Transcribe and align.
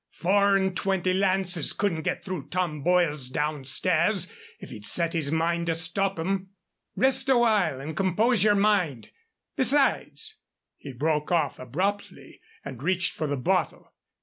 Four 0.13 0.57
and 0.57 0.75
twenty 0.75 1.13
lances 1.13 1.73
couldn't 1.73 2.01
get 2.01 2.23
through 2.25 2.47
Tom 2.47 2.81
Boyle 2.81 3.19
downstairs 3.31 4.31
if 4.59 4.71
he'd 4.71 4.83
set 4.83 5.13
his 5.13 5.31
mind 5.31 5.67
to 5.67 5.75
stop 5.75 6.15
them. 6.15 6.49
Rest 6.95 7.29
awhile 7.29 7.79
and 7.79 7.95
compose 7.95 8.43
yer 8.43 8.55
mind. 8.55 9.11
Besides" 9.55 10.39
He 10.79 10.91
broke 10.91 11.31
off 11.31 11.59
abruptly 11.59 12.41
and 12.65 12.81
reached 12.81 13.11
for 13.13 13.27
the 13.27 13.37
bottle. 13.37 13.93